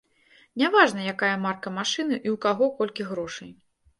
[0.61, 3.51] Няважна, якая марка машыны і ў каго колькі грошай.